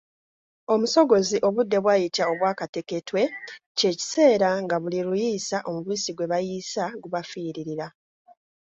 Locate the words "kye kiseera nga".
3.77-4.75